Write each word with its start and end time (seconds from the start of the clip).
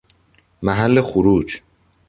محل 0.61 1.01
خروج 1.01 1.61